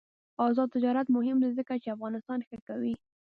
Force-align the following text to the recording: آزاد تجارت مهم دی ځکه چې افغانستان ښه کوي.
آزاد 0.47 0.69
تجارت 0.75 1.07
مهم 1.15 1.37
دی 1.43 1.51
ځکه 1.59 1.73
چې 1.83 1.93
افغانستان 1.95 2.39
ښه 2.47 2.57
کوي. 2.67 2.93